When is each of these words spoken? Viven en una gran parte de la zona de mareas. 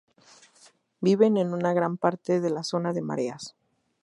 Viven 0.99 1.37
en 1.37 1.53
una 1.53 1.73
gran 1.73 1.95
parte 1.95 2.41
de 2.41 2.49
la 2.49 2.63
zona 2.63 2.91
de 2.91 3.03
mareas. 3.03 3.53